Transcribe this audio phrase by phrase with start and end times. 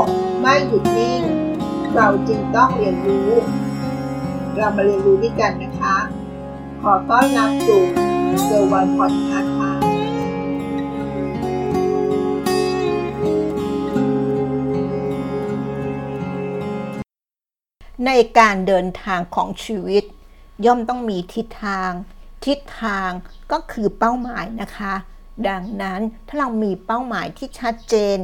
[0.00, 0.02] ก
[0.40, 1.22] ไม่หยุดนิ่ง
[1.94, 3.30] เราจึงต้องเรียนรู้
[4.56, 5.96] เรามาเรียนรู้ด้วยกันนะคะ
[6.82, 7.82] ขอต้อนรับสู่
[8.44, 9.72] เซอร์วันพอดคาส์ค่ะ
[18.06, 20.04] ในการเดินทางของชีวิต
[20.64, 21.90] ย่อมต้องมีทิศทาง
[22.44, 23.10] ทิศทาง
[23.52, 24.94] ก็คือเป้าหมายนะคะ
[25.48, 28.16] ดังนั้นถ้าเรามีเป้าหมายที่ชัดเจน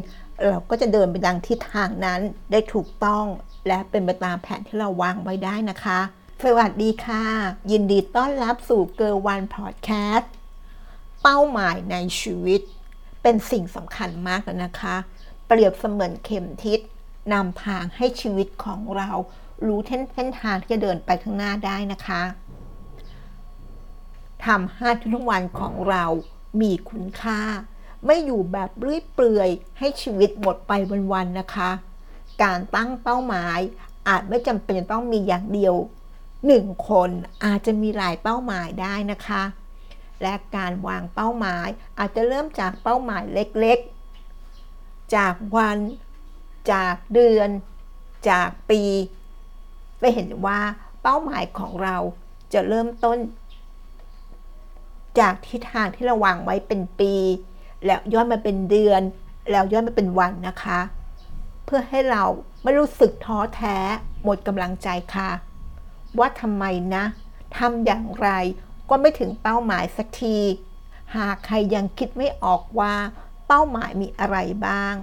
[0.48, 3.24] เราก็จะเดินไปดังทิศทางนั้นได้ถูกต้อง
[3.68, 6.00] และเป็นไปตามแผนที่เราวางไว้ได้นะคะ
[6.44, 7.24] สวัสดีค่ะ
[7.70, 10.30] ยินดีต้อนรับสู่เกอร์วันพอดแคสต์
[11.22, 12.60] เป้าหมายในชีวิต
[13.22, 14.96] เป็นสิ่งสำคัญมากเลยนะคะ
[15.46, 16.80] เปรียบเสมือนเข็มทิศ
[17.32, 19.10] นำทางให้ชีวิตของเรา
[19.66, 19.80] รู้
[20.14, 22.22] เส้นทางที่จะเดินไปข้างหน้าได้นะคะ
[24.46, 26.04] ทำให้ทุกวันของเรา
[26.60, 27.40] มีคุณค่า
[28.06, 30.72] ไม่อยู่แบบเรื่อยเปื่อยให้ชีวิตหมดไป
[31.12, 31.70] วันๆนะคะ
[32.42, 33.58] การตั้งเป้าหมาย
[34.08, 35.74] อาจไม่จำเป็นต้องมีอย่างเดียว
[36.46, 37.10] หนึ่งคน
[37.44, 39.42] อาจจะมีหลายเป้าหมายได้นะคะ
[40.22, 45.78] และการวางเป้าหมายอาจจะเริ่มจากเป้าหมายเล็กๆ จากวัน
[46.72, 47.48] จากเดือน
[48.30, 48.82] จากปี
[49.98, 50.60] ไปเห็นว่า
[51.02, 51.96] เป้าหมายของเรา
[52.52, 53.18] จะเริ่มต้น
[55.18, 57.14] จากทิศทางที่เราวางไว้เป็นปี
[57.86, 59.02] แล้วย้อนมาเป็นเดือน
[59.50, 60.80] แล้วย้อนมาเป็นวันนะคะ
[61.64, 62.24] เพื่อให้เรา
[62.62, 63.76] ไม่รู้สึกท้อแท้
[64.24, 65.30] หมดกำลังใจค่ะ
[66.18, 66.64] ว่าทำไม
[66.94, 67.04] นะ
[67.58, 68.28] ทำอย่างไร
[68.88, 70.38] ก็ไม่ถึงเป้าหมายสักที
[71.16, 72.94] หากใครยังคิดไม่ออกว่า
[73.46, 74.36] เป้าหมายมีอะไร
[74.66, 74.94] บ้าง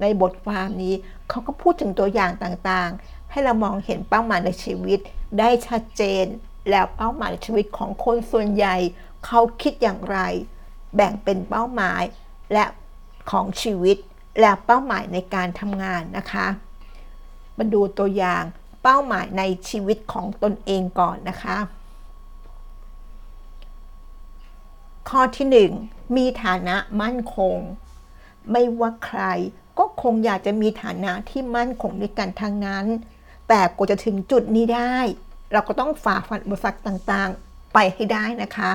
[0.00, 0.94] ในบทความนี้
[1.28, 4.98] เขาก็พูดถึงตัวอย่างต่างๆ ให้เรามองเห็นเป้าหมายในชีวิต
[5.38, 6.24] ได้ชัดเจน
[6.70, 8.76] แล้วเป้าหมายในชีวิตของคนส่วนใหญ่
[9.26, 10.18] เขาคิดอย่างไร
[10.94, 12.02] แบ่งเป็นเป้าหมาย
[12.52, 12.64] และ
[13.30, 13.96] ของชีวิต
[14.40, 16.46] และเป้าหมายในการทำงานนะคะ
[17.58, 18.44] มาดูตัวอย่าง
[18.82, 21.56] เป้าหมายในชีวิตของตนเองก่อนนะคะ
[25.08, 27.56] ข้อที่ 1 มีฐานะมั่นคง
[28.50, 29.22] ไม่ว่าใคร
[29.78, 32.86] ก็คงอยากจะมีฐานะที่มั่นคงด้วยกันทางนั้น
[33.48, 34.96] แต่กว่าจะถึงจุดนี้ได้
[35.52, 38.70] เราก็ต้องฝ่าฟันอุปสรรคต่างๆ ไปให้ได้นะคะ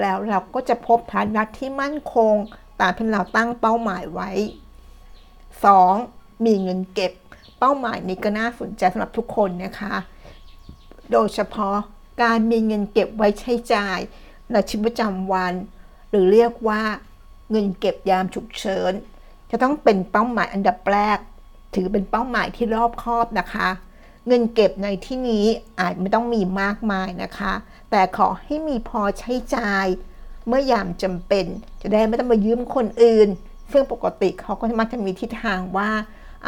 [0.00, 2.34] แล้วเราก็จะพบฐานะที่มั่นคง
[2.80, 4.30] ตามที่เราตั้งเป้าหมายไว้
[5.58, 6.44] 2.
[6.44, 7.12] มีเงินเก็บ
[7.58, 9.94] เป้าหมายนี้ก็น่าสนใจสำหรับทุกคนนะคะ
[11.12, 11.76] โดยเฉพาะ
[12.22, 13.98] การมีเงินเก็บไว้ใช้จ่าย
[14.52, 15.54] ในชีวิตประจำวัน
[16.10, 16.82] หรือเรียกว่า
[17.50, 18.92] เงินเก็บยามฉุกเฉิน
[19.50, 21.18] จะต้องเป็นเป้าหมายอันดับแรก
[21.74, 23.68] ถือเป็นเป้าหมายที่รอบคอบนะคะ
[24.26, 25.44] เงินเก็บในที่นี้
[25.80, 27.52] อาจไม่ต้องมีมากมายนะคะ
[27.90, 29.86] แต่ขอให้มีพอใช้จ่าย
[30.46, 31.46] เมื่อยามจำเป็น
[31.82, 33.28] จะได้ไม่ต้องมายืมคนอื่น
[33.72, 35.90] ซึ่งปกติเขาก็มักจะมีทิศทางว่า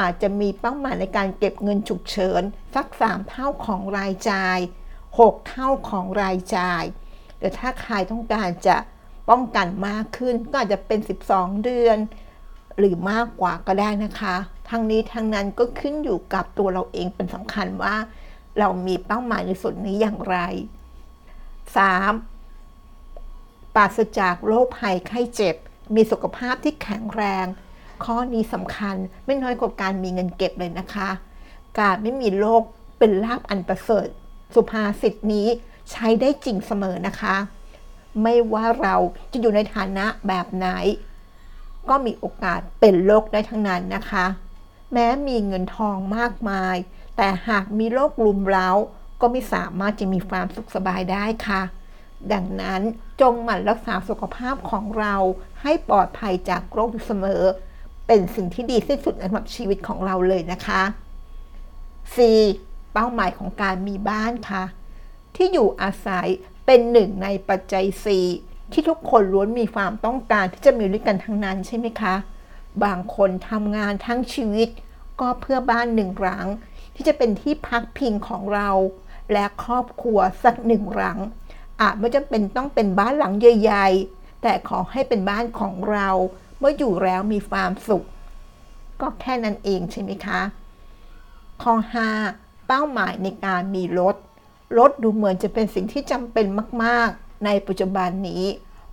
[0.00, 2.42] อาจจะมีเป้าหมายในการเก็บเงินฉุกเฉิน
[2.74, 4.58] สักสามเท่าของรายจ่าย
[5.02, 6.84] 6 เท่าของรายจ่าย
[7.38, 8.76] แต่ถ้าใครต้องการจะ
[9.30, 11.00] ป้องกันมากขึ้นก็อาจจะเป็น
[11.30, 11.98] 12 เดือน
[12.78, 14.36] หรือมากกว่าก็ได้นะคะ
[14.72, 17.94] ทั้งนี้ทั้งนั้นก็ขึ้นอยู่กับตัวเราเองเป็นสำคัญว่า
[18.58, 20.36] เรามีเป้าหมายในส่วนนี้อย่างไร
[22.84, 23.74] 3.
[23.74, 25.56] ปราศจากโรคภัยไข้เจ็บ
[25.94, 27.46] มีสุขภาพที่แข็งแรง
[28.04, 31.08] ข้อนี้สำคัญไม่น้อยกว่าการมีเงินเก็บเลยนะคะ
[31.80, 32.62] การไม่มีโรค
[32.98, 34.06] เป็นลาบอันประเสริฐ
[34.54, 35.46] สุภาษิตนี้
[35.90, 37.36] ใช้ได้จริงเสมอนะคะ
[38.22, 38.96] ไม่ว่าเรา
[39.32, 40.66] จะอยู่ในฐานะแบบไหน
[41.88, 44.26] ก็มีโอกาสเป็นโรคได้ทั้งนั้นนะคะ
[44.92, 46.76] แม้มีเงินทองมากมาย
[47.16, 48.70] แต่หากมีโรคลุมเร้า
[49.20, 51.62] ก็ไม่สามารถจะมีความสุขสบายได้ค่ะ
[52.32, 52.80] ดังนั้น
[53.20, 55.14] จงหมั่นรักษาสุขภาพของเรา
[55.62, 57.42] ให้ปลอดภัยจากโรคเสมอ
[58.06, 60.82] เป็นสิ่งที่ดีที่สุดสำหรับชีวิตของเราเลยนะคะ
[62.08, 62.92] 4.
[62.92, 64.64] เป้าหมายของการมีบ้านค่ะ
[65.36, 66.28] ที่อยู่อาศัย
[66.66, 67.84] เป็นหนึ่งในปัจจัย
[68.28, 72.14] 4 ที่ทุกคนล้วนมีความต้องการที่จะมีด้วยกันทั้งนั้นใช่ไหมคะ
[72.84, 74.68] บางคนทำงานทั้งชีวิต
[75.20, 76.46] ก็เพื่อบ้านหนึ่งหลัง
[76.94, 78.70] ที่จะเป็นที่พักพิงของเรา
[79.32, 81.18] และครอบครัวสักหนึ่งหลัง
[81.80, 86.08] อาจไม่จำเป็นต้องเป็นบ้านหลังใหญ่ๆ แต่ขอให้เป็นบ้านของเรา
[86.58, 88.06] เมื่ออยู่แล้วมีความสุข
[89.00, 90.40] ก็แค่นั้นเองใช่ไหมคะ
[91.62, 91.74] ข้อ
[92.20, 94.16] 5 เป้าหมายในการมีรถ
[94.78, 96.46] รถดูเหมือนจะเป็นสิ่งที่จำเป็น
[96.84, 98.44] มาก ๆ ในปัจจุบันนี้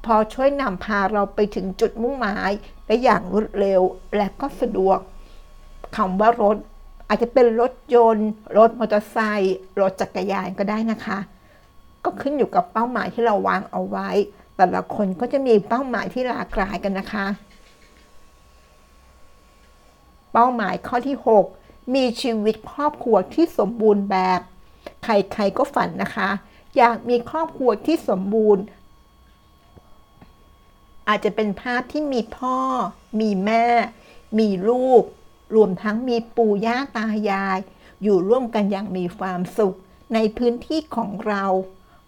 [0.06, 2.52] พอช่วยนำพาเราไปถึงจุดมุ่งหมาย
[2.88, 3.82] ได้อย่างรวดเร็ว
[4.18, 5.00] และก็สะดวก
[5.96, 6.58] คำว่ารถ
[7.08, 11.20] อาจจะเป็นรถยนต์ รถมอเตอร์ไซค์รถจักรยานก็ได้นะคะ
[12.04, 14.10] ก็ขึ้นอยู่กับเป้าหมายที่เราวางเอาไว้
[14.56, 17.26] แต่ละคนก็จะมีเป้าหมายที่หลากหลายกันนะคะ
[20.34, 21.18] เป้าหมายข้อที่
[21.56, 24.40] 6 มีชีวิตครอบครัวที่สมบูรณ์แบบ
[25.04, 26.30] ใครๆก็ฝันนะคะ
[26.78, 28.64] อยากมีครอบครัวที่สมบูรณ์
[31.10, 32.58] อาจจะเป็นภาพที่มีพ่อ
[33.20, 33.66] มีแม่
[34.40, 35.04] มีลูก
[35.56, 37.60] รวมทั้งมีปู่ย่าตายาย
[38.04, 39.76] อยู่ร่วมกันอย่างมีความสุข
[40.14, 41.46] ในพื้นที่ของเรา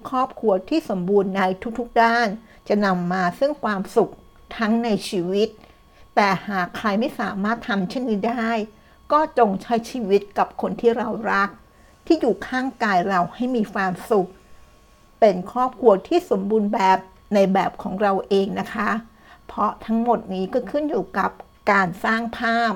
[0.09, 1.41] ครอบครัวที่สมบูรณ์ใน
[1.79, 2.27] ทุกๆด้าน
[2.67, 4.11] จะนำมาซึ่งความสุข
[4.57, 5.49] ทั้งในชีวิต
[6.15, 8.51] แต่หากใครไม่สามารถทำเช่นนี้ได้
[9.11, 11.49] ก็จงใช้ชีวิตกับคนที่เรารัก
[12.05, 14.29] ที่อยู่ข้างกายเราให้มีความสุข
[15.19, 16.99] เป็นครอบครัวที่สมบูรณ์แบบ
[17.33, 18.89] ในแบบของเราเองนะคะ
[19.47, 21.31] เพราะทั้งหมดนี้ก็ขึ้นอยู่กับ
[21.71, 22.71] การสร้างภาพ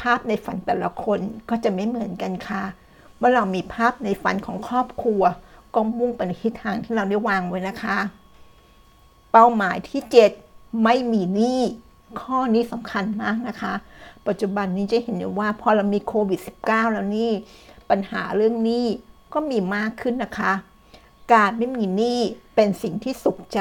[0.00, 2.64] ภาพในฝันแต่ละคนก็จะไม่เหมือนกันค่ะ
[3.18, 5.22] เมื่อเรามีภาพในฝันของครอบครัว
[5.74, 7.96] ก็มุ่งไปในทิศทางที่เราได้วางไว้นะคะ
[9.32, 10.02] เป้าหมายที่
[10.42, 11.60] 7 ไม่มีหนี้
[12.20, 13.74] ข้อนี้สำคัญมากนะคะ
[14.26, 17.30] ปัจจุบันนี้จะเห็นได้ว่าพอเรามีโควิด -19 แล้วนี่
[17.90, 18.86] ปัญหาเรื่องหนี้
[19.32, 20.52] ก็มีมากขึ้นนะคะ
[21.32, 22.20] การไม่มีหนี้
[22.54, 23.60] เป็นสิ่งที่สุขใจ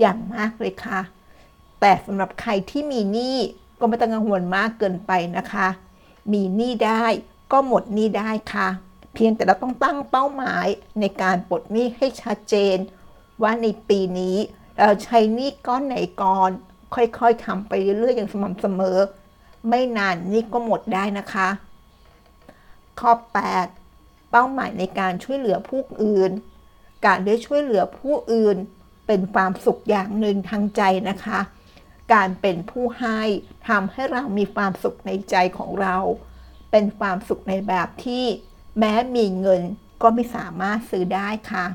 [0.00, 1.00] อย่างมากเลยค่ะ
[1.80, 3.36] แต่สำหรับใครที่มีหนี้
[3.80, 5.68] ก็ไม่ต้องกังวลมากเกินไปนะคะ
[6.32, 7.04] มีหนี้ได้
[7.52, 8.68] ก็หมดหนี้ได้ค่ะ
[9.14, 10.66] เพียงแต่เราต้องตั้งเป้าหมาย
[11.00, 12.76] ในการปลดหนี้ให้ชัดเจน
[13.42, 14.36] ว่าในปีนี้
[14.78, 16.50] เราใช้หนี้ก้อนไหนก่อน
[16.94, 18.98] ค่อยๆทำไปเรื่อยๆอย่างสม่ำเสมอ
[19.68, 21.48] ไม่นานหนี้ก็หมดได้นะคะ
[23.00, 23.12] ข้อ
[23.70, 26.30] 8 เป้าหมายในการช่วยเหลือผู้อื่น
[27.06, 28.56] การได้ช่วยเหลือผู้อื่น
[29.06, 31.38] เป็นความสุขอย่างหนึ่งทางใจนะคะ
[32.12, 33.20] การเป็นผู้ให้
[33.68, 35.96] ทำให้เรามีความสุขในใจของเรา
[36.70, 38.24] เป็นความสุขในแบบที่
[38.78, 39.62] แม้มีเงิน
[40.02, 41.66] ก็ไม่สามารถซื้อได้ค่ะ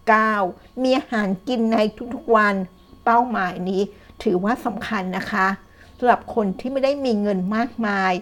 [0.00, 0.82] 9.
[0.82, 1.78] มีอาหารกินใน
[2.14, 2.54] ทุกๆวัน
[3.04, 3.82] เป้าหมายนี้
[4.22, 5.46] ถือว่าสำคัญนะคะ
[5.98, 8.12] สำหรับคนที่ไม่ได้มีเงินมากมาย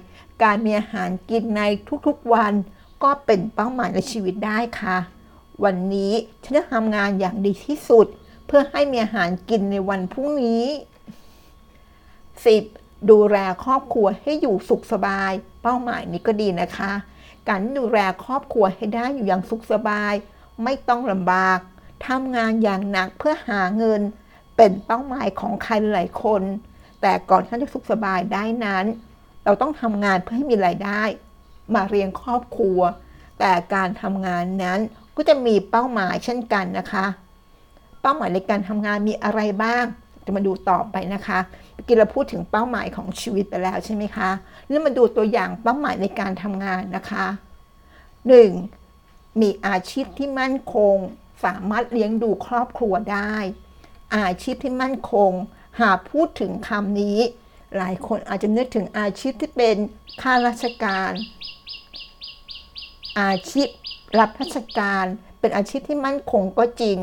[0.43, 1.63] การมีอาหารกินใน
[2.07, 2.53] ทุกๆวัน
[3.03, 4.97] ก็เป็นเป้าหมายในชีวิตได้ค่ะ
[5.65, 6.13] วันนี้
[6.43, 8.07] ฉันจะทำงานอย่างดีที่สุด
[8.47, 10.65] เพื่อให้มีอาหารกินในวันพรุ่งนี้
[11.47, 13.11] 10.
[13.11, 16.93] ดูแลครอบครัวให้อยู่สุขสบาย เป้าหมายนี้ก็ดีนะคะ
[17.49, 20.13] การดูแลครอบครัวให้ได้อยู่อย่างสุขสบาย
[20.65, 21.59] ไม่ต้องลำบาก
[22.09, 24.01] ทำงานอย่างหนักเพื่อหาเงิน
[24.57, 26.43] เป็นเป้าหมายของใครหลายคน
[27.01, 28.85] แต่ก่อนที่จะสุขสบายได้นั้น
[29.45, 31.03] เราต้องทำงานเพื่อให้มีรายได้
[31.75, 32.81] มาเรียงครอบครัว
[33.39, 34.81] แต่การทำงานนั้น
[35.17, 37.07] ก็จะมีเป้าหมายเช่นกันนะคะ
[38.03, 39.85] เป้าหมายในการทำงานมีอะไรบ้าง
[40.25, 41.39] จะมาดูต่อไปนะคะ
[41.73, 44.31] เมื่อกี้เราพูดถึงเป้าหมายของชีวิตไปแล้วใช่ไหมคะ
[44.69, 47.27] นี่มาดูตัวอย่างเป้าหมายในการทำงานนะคะ
[48.53, 49.41] 1.
[49.41, 50.97] มีอาชีพที่มั่นคง
[51.45, 53.35] สามารถเลี้ยงดูครอบครัวได้
[54.17, 55.33] อาชีพที่มั่นคง
[55.81, 57.19] หากพูดถึงคำนี้
[57.77, 59.77] หลายคนอาจจะนึกถึงอาชีพที่เป็น
[60.21, 61.13] ข้าราชการ
[63.21, 63.69] อาชีพ
[64.19, 65.05] รับราชการ
[65.41, 66.99] เป็นอาชีพที่มั่นคงก็จริง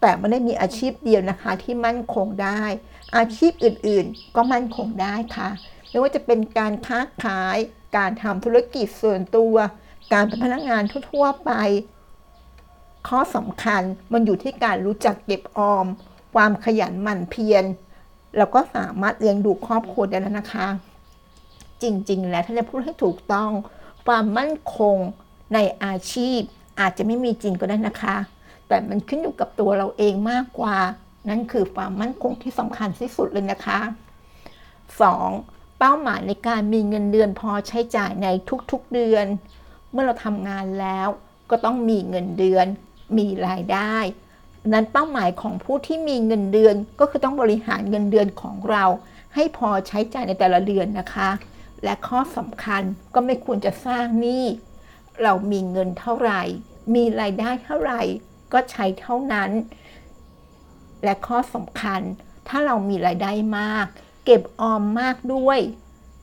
[0.00, 2.62] แต่ไม่ได้มีอาชีพเดียวนะคะที่มั่นคงได้
[3.16, 5.50] อาชีพอื่นๆ ก็มั่นคงได้ค่ะ
[5.88, 7.56] ไม่ว่าจะเป็นการค้าขาย
[7.96, 9.54] การทำธุรกิจส่วนตัว
[10.12, 11.52] การเป็นพนักงานทั่วๆไป
[13.08, 13.82] ข้อสำคัญ
[14.12, 15.86] มันอยู่ที่การรู้จักเก็บออม
[16.34, 17.64] ความขยันหมั่นเพียร
[18.38, 20.66] แล้วก็สามารถเลี้ยงดูครอบครัวได้แล้วนะคะ
[21.82, 23.50] จริงๆ แล้วถ้าจะพูดให้ถูกต้อง
[24.06, 24.96] ความมั่นคง
[25.54, 26.40] ในอาชีพ
[26.80, 28.16] อาจจะไม่มีจริงก็ได้นะคะ
[28.68, 30.76] แต่มันขึ้นอยู่กับตัวเราเองมากกว่า
[31.28, 33.78] นั่นคือความมั่นคงที่สำคัญที่สุดเลยนะคะ
[34.98, 35.78] 2.
[35.78, 38.28] เป้าหมายในการมีเงินเดือนพอใช้จ่ายใน
[38.70, 39.26] ทุกๆเดือน
[39.92, 41.08] เมื่อเราทำงานแล้ว
[41.50, 42.66] ก็ต้องมีเงินเดือน
[43.18, 43.96] มีรายได้
[44.72, 48.84] นั้นเป้าหมายของผู้ที่มีเงินเดือนก็คือต้องบริหารเงินเดือนของเรา
[49.34, 51.30] ให้พอใช้จ่ายในแต่ละเดือนนะคะ
[51.84, 52.82] และข้อสำคัญ
[53.14, 54.44] ก็ไม่ควรจะสร้างหนี้
[55.22, 56.42] เรามีเงินเท่าไหร่
[56.94, 58.02] มีรายได้เท่าไหร่
[58.52, 59.50] ก็ใช้เท่านั้น
[61.04, 62.00] และข้อสำคัญ
[62.48, 63.86] ถ้าเรามีรายได้มาก
[64.24, 65.58] เก็บออมมากด้วย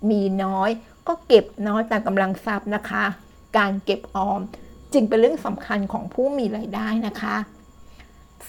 [0.10, 0.70] มีน้อย
[1.08, 3.06] ก็เก็บน้อยตามกำลังทรัพย์นะคะ
[3.58, 4.40] การเก็บออม
[4.94, 7.36] จึงเป็นเรื่องสำคัญของผู้มีรายได้นะคะ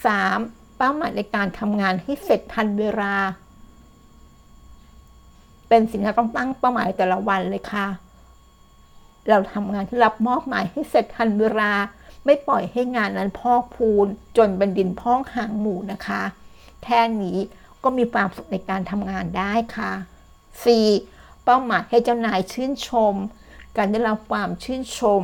[0.03, 0.77] 3.
[0.77, 3.15] เป้าหมายในการทำงานให้เสร็จทันเวลา
[5.69, 7.87] เป็นสิ่งที่ต้องตั้งเป้าหมายแต่ละวันเลยค่ะ
[9.29, 11.73] เราทำงานที่รับมอบหมายให้เสร็จทันเวลา
[12.29, 14.07] ไม่ปล่อยให้งานนั้นพอกพูน
[14.37, 16.23] จนเป็นดินพอกหางหมูนะคะ
[16.85, 17.39] แค่นี้
[17.83, 19.93] ก็มีความสุขในการทำงานได้ค่ะ
[20.69, 21.45] 4.
[21.45, 23.15] เป้าหมายให้เจ้านายชื่นชม
[23.77, 25.23] การได้รับความชื่นชม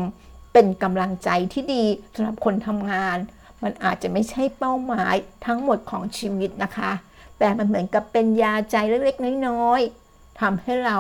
[0.53, 1.85] เป็นกำลังใจที่ดี
[2.15, 3.17] สำหรับคนทำงาน
[3.63, 5.15] มันอาจจะไม่ใช่เป้าหมาย
[5.47, 6.93] ทั้งหมดของชีวิตนะคะ
[7.39, 10.99] แต่มันเหมือนกับเป็นยาใจเล็กๆน้อยๆทำให้เรา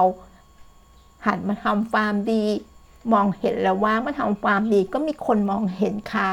[1.26, 2.44] หันมาทำความดี
[3.12, 6.30] มองเห็นแล้วว่าเมื่อทำความดีก็มีคนมองเห็นค่ะ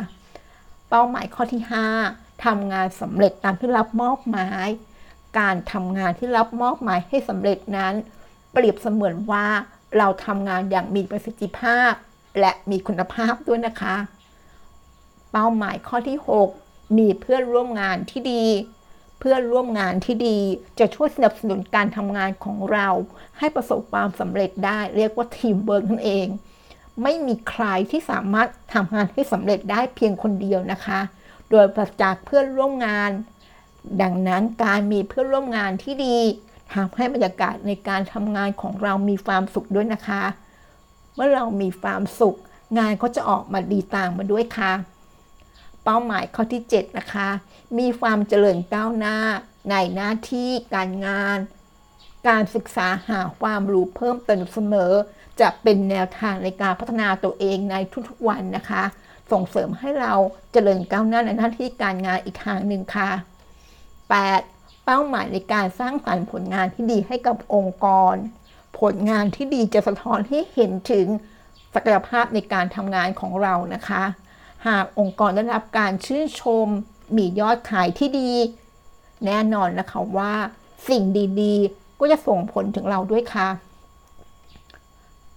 [0.89, 1.61] เป้าหมายข้อที่
[2.03, 4.67] 5ทำงานสำเร็จตามที่รับมอบหมาย
[5.39, 7.93] การทำงานที่รับมอบหมายให้สำเร็จนั้น
[8.51, 9.45] เปรียบเสมือนว่า
[9.97, 11.91] เราทำงานอย่างมีประสิทธิภาพ
[12.39, 13.95] และมีคุณภาพด้วยนะคะ
[15.31, 16.17] เป้าหมายข้อที่
[16.57, 18.45] 6 มีเพื่อนร่วมงานที่ดี
[19.19, 20.37] เพื่อนร่วมงานที่ดี
[20.79, 22.87] จะช่วยสนับสนุนการทำงานของเรา
[23.37, 26.27] ให้ประสบความสำเร็จได้เรียกว่าทีมเวิร์กนั่นเอง
[27.03, 30.99] ไม่มีใครที่สามารถทำงานให้สำเร็จได้เพียงคนเดียวนะคะ
[31.51, 33.11] โดยปราศจากเพื่อนร่วมงาน
[34.01, 36.17] ดังนั้นการมีเพื่อนร่วมงานที่ดี
[36.73, 40.23] ทำให้บรรยากาศในการทำงานของเรามีความสุขด้วยนะคะ
[41.15, 42.37] เมื่อเรามีความสุข
[42.77, 44.73] งานก็จะออกมาดีตามมาด้วยค่ะ
[45.83, 47.27] เป้าหมายข้อที่ 7 นะคะ
[47.77, 49.17] มีความเจริญก้าวหน้า
[49.69, 51.37] ในหน้าที่การงาน
[52.27, 54.93] การศึกษาหาความรู้เพิ่มเติมเสมอ
[55.41, 57.75] จะเป็นแนวทางในการพัฒนาตัวเองใน
[58.09, 58.83] ทุกๆวันนะคะ
[59.31, 60.13] ส่งเสริมให้เรา
[60.51, 63.09] เจริญก้าวหน้าในหน้าที่การงานอีกทางหนึ่งค่ะ
[63.99, 64.85] 8.
[64.85, 68.15] เป้าหมายในการสร้างสรรค์ผลงานที่ดีให้กับองค์กร
[68.79, 71.07] ผลงานที่ดีจะสะท้อนให้เห็นถึง
[71.73, 74.03] ศักยภาพในการทำงานของเรานะคะ
[74.67, 76.67] หากองค์กรได้รับการชื่นชม
[77.15, 78.31] มียอดขายที่ดี
[79.25, 80.33] แน่นอนนะคะว่า
[80.89, 81.03] สิ่ง
[81.41, 83.47] ดีๆ ก็จะส่งผลถึงเราด้วยค่ะ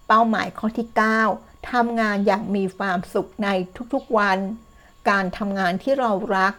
[0.06, 0.88] เป้าหมายข้อที่
[1.28, 3.49] 9ทำงานอย่างมีความสุขใน
[3.94, 4.38] ทุกๆวัน
[5.11, 6.54] การทำงานที่เรารัก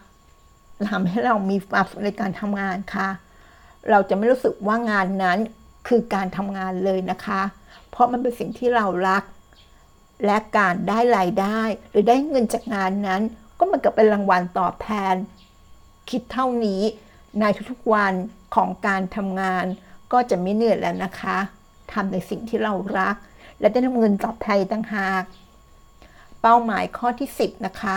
[0.91, 3.09] ทำให้เรามีความสุขในการทำงานค่ะ
[3.89, 5.39] เราจะไม่รู้สึกว่างานนั้น
[5.87, 7.41] คือการทำงานเลยนะคะ
[7.89, 9.23] เพราะมันเป็นสิ่งที่เรารัก
[10.25, 11.61] และการได้รายได้
[11.91, 13.21] หรือได้เงินจากงานนั้น
[13.59, 15.15] ก็มันกับเป็นรางวัลตอบแทน
[16.09, 16.81] คิดเท่านี้
[17.39, 18.13] ในทุกๆวัน
[18.55, 19.65] ของการทำงาน
[20.11, 21.37] ก็จะไม่เหนื่อยแล้วนะคะ
[21.93, 23.15] ทำในสิ่งที่เรารัก
[23.59, 25.23] และได้รับเงินตอบแทนต่างหาก
[26.41, 27.95] เป้าหมายข้อที่ 10 นะคะ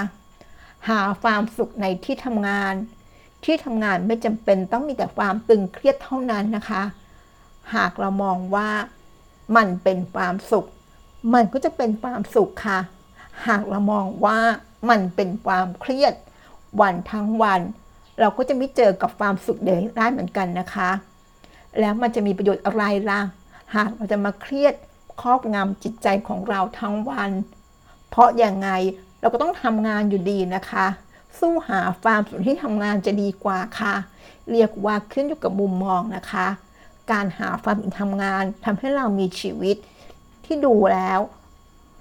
[0.89, 2.75] หาความสุขในที่ทำงาน
[3.45, 6.83] ที่ทำงานไม่จำเป็นต้องมีแต่ความตึงเครียดเท่านั้นนะคะ
[7.75, 8.69] หากเรามองว่า
[9.57, 10.67] มันเป็นความสุข
[11.35, 12.79] มันก็จะเป็นความสุขค่ะ
[13.47, 14.39] หากเรามองว่า
[14.91, 16.15] มันเป็นความเครียด
[16.81, 17.61] วันทั้งวัน
[18.21, 20.91] เราก็จะไม่เจอกับความสุขเดยได้เหมือนกันนะคะ
[21.81, 23.21] แล้วมันจะมีประโยชน์อะไรล่ะ
[23.75, 24.75] หากเราจะมาเครียด
[25.21, 27.31] ครอบงำจิตใจของเราทั้งวัน
[28.11, 28.71] เพราะอย่างไง
[29.21, 30.87] เราก็ต้องทำงานอยู่ดีนะคะ
[31.39, 33.95] สู้หาความสุขที่ทำงานจะดีกว่าค่ะ
[34.51, 36.47] เรียกว่าขึ้นอยู่กับมุมมองนะคะ
[37.13, 39.77] การหาความสุขทำงานทำให้เรามีชีวิต
[40.45, 41.21] ที่ดูแล้ว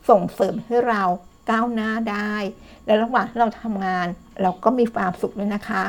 [0.09, 1.03] ส่งเสริมให้เรา
[1.49, 2.33] ก้าวหน้าได้
[2.85, 4.07] และระหว่างที่เราทำงาน
[4.41, 5.83] เราก็มีความสุขด้วยนะคะ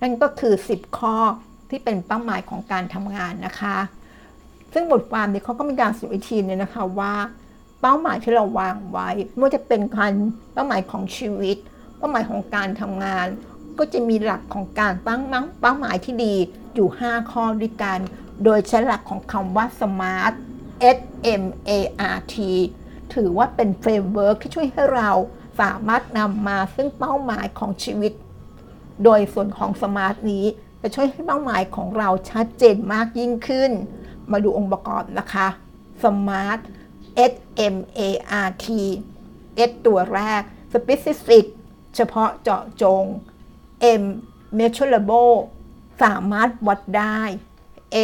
[0.00, 1.16] นั่นก็คือ 10 ข้อ
[1.70, 3.76] ที่เป็นเป้าหมายของการทำงานนะคะ
[4.78, 7.14] ซึ่งบทความนี้เขาก็มีการสรุปอีกทีนึงนะคะว่า
[7.80, 10.12] เป้าหมายที่เราวางไว้ไม่ว่าจะเป็นการ
[10.52, 11.56] เป้าหมายของชีวิต
[11.96, 13.26] เป้าหมายของการทำงาน
[13.78, 16.34] ก็จะมีหลักของการตั้งมั่งเป้าหมายที่ดี
[16.74, 17.98] อยู่ 5 ข้อด้วยกัน
[18.44, 20.32] โดยใช้หลักของคำว่า SMART
[20.96, 20.98] S
[21.42, 21.70] M A
[22.14, 22.36] R T
[23.14, 25.10] ถือว่าเป็น framework ที่ช่วยให้เรา
[25.60, 28.12] สามารถนำมาซึ่งเป้าหมายของชีวิต
[29.04, 30.44] โดยส่วนของ SMART นี้
[30.82, 33.72] จะช่วยให้เป้าหมายของเราชัดเจนมากยิ่งขึ้น
[34.32, 35.48] มาดูองค์ประกอบนะคะ
[36.02, 36.60] Smart
[37.32, 37.34] S
[37.74, 38.00] M A
[38.46, 38.66] R T
[39.68, 40.42] S ตัวแรก
[40.72, 41.44] Specific
[41.94, 43.04] เฉพาะเจาะจง
[44.00, 44.02] M
[44.58, 45.34] Measurable
[46.02, 47.20] สามารถวัดได้
[47.94, 47.96] A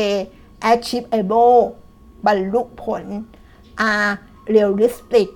[0.71, 1.61] Achievable
[2.26, 3.05] บรรลุผล
[4.05, 4.09] R
[4.55, 5.29] Realistic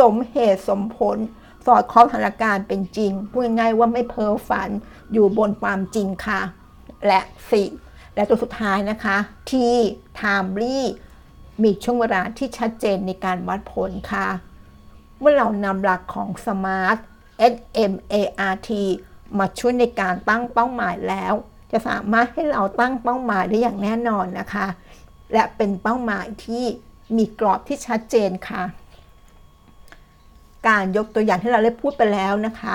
[0.00, 1.16] สมเหตุสมผล
[1.66, 4.70] สอดคล้องสถานการณ์เป็นจริง พูดง่ายๆว่าไม่เพ้อฝัน
[5.12, 6.40] อยู่บนความจริงค่ะ
[7.06, 7.68] และสี่
[8.14, 9.16] และตัวสุดท้ายนะคะ
[9.50, 9.52] T
[10.20, 10.78] Timely
[11.62, 14.28] มีช่วงเวลาที่ชัดเจนในการวัดผลค่ะ
[15.20, 16.98] เมื่อเรานำหลักของ SMART
[17.52, 17.54] S
[17.92, 18.14] M A
[18.52, 18.70] R T
[19.38, 21.34] มาช่วยในการตั้งเป้าหมายแล้ว
[21.72, 24.66] จะสามารถให้เราตั้งเป้าหมายได้อย่างแน่นอนนะคะ
[25.32, 26.64] และเป็นเป้าหมายที่
[27.16, 28.62] มีกรอบที่ชัดเจนค่ะ
[30.68, 32.74] การยกตัวอย่างที่เราได้พูดไปแล้วนะคะ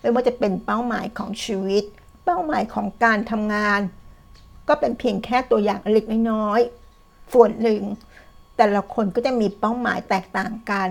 [0.00, 1.84] ไม่ว่าจะเป็นเป้าหมายของชีวิต
[2.24, 3.80] เป้าหมายของการทำงาน
[4.68, 6.60] ก็เป็นเพียงแค่ตัวอย่างเล็กน้อย
[7.32, 7.82] ส่วนหนึ่ง
[8.56, 10.88] แต่ละคนก็จะมีเป้าหมายแตกต่างกัน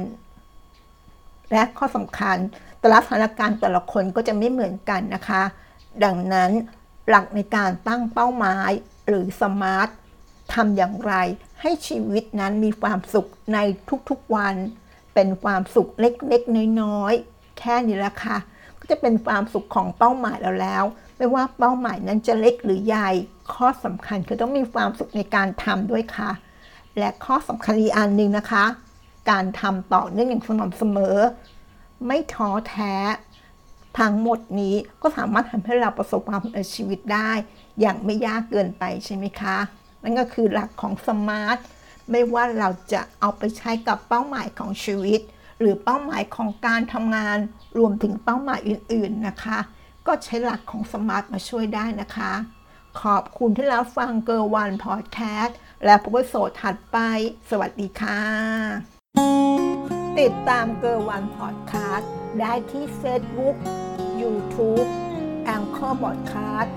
[1.52, 2.38] และข้อสำคัญ
[2.80, 5.44] แต่ละสถานการณ์แต่ละคนก็จะไม่เหมือนกันนะคะ
[6.04, 6.52] ดังนั้น
[7.10, 8.72] หลักในการตั้งเป้าหมาย
[9.08, 9.90] หรือสมาร์ท
[10.54, 11.14] ทำอย่างไร
[11.62, 13.58] ให้ชีวิตนั้นมีความสุขใน
[14.10, 14.56] ทุกๆวัน
[15.14, 18.38] เป็นความสุขเล็กๆน้อยๆแค่นี้ละค่ะ
[18.80, 20.84] ก็จะเป็นความสุขของเป้าหมายเราแล้ว
[21.18, 23.12] ไม่ว่าเป้าหมายนั้นจะเล็กหรือใหญ่
[23.54, 26.32] ข้อสำคัญคือต้องมีความสุขในการทำด้วยค่ะ
[26.98, 28.66] และข้อสำคัญอีกอันหนึ่งนะคะ
[29.32, 31.18] การทำต่อเนื่องอย่างสม่ำเสมอ
[32.08, 32.96] ไม่ท้อแท้
[34.00, 37.32] ทั้งหมดนี้ก็สามารถทำให้เราประสบความสำเร็จชีวิตได้
[37.80, 39.58] อย่างไม่ยากเกินไปใช่ไหมคะ
[40.04, 41.58] นั่นก็คือหลักของสมาร์ท
[42.12, 45.22] ไม่ว่าเราจะเอาไปใช้กับเป้าหมายของชีวิต
[45.60, 47.38] หรือเป้าหมายของการทำงาน
[47.78, 49.58] รวมถึงเป้าหมายอื่น ๆนะคะ
[50.08, 52.32] ก็ใช้หลักของ SMART มาช่วยได้นะคะ
[53.02, 56.98] ขอบคุณที่รับฟังเกอร์วันพอดแคสต์และพบกัน episode ถัดไป
[57.50, 58.22] สวัสดีค่ะ
[60.20, 63.56] ติดตามเกอร์วันพอดแคสต์ได้ที่ Facebook
[64.22, 64.88] YouTube
[65.46, 66.76] Anchor พอดแคสต์